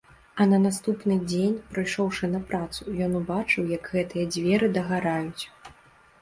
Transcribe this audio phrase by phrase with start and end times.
[0.43, 5.43] А на наступны дзень, прыйшоўшы на працу, ён убачыў, як гэтыя дзверы дагараюць.